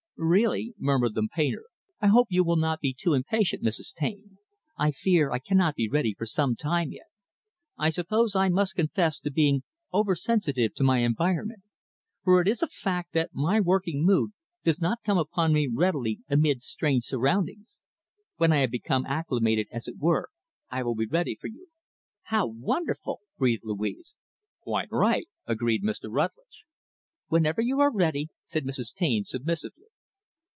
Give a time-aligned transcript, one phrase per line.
[0.23, 1.63] "Really," murmured the painter,
[1.99, 3.91] "I hope you will not be too impatient, Mrs.
[3.91, 4.37] Taine,
[4.77, 7.07] I fear I cannot be ready for some time yet.
[7.75, 11.63] I suppose I must confess to being over sensitive to my environment;
[12.23, 14.33] for it is a fact that my working mood
[14.63, 17.81] does not come upon me readily amid strange surroundings.
[18.37, 20.29] When I have become acclimated, as it were,
[20.69, 21.65] I will be ready for you."
[22.25, 24.13] "How wonderful!" breathed Louise.
[24.59, 26.11] "Quite right," agreed Mr.
[26.11, 26.65] Rutlidge.
[27.29, 28.93] "Whenever you are ready," said Mrs.
[28.93, 29.87] Taine, submissively.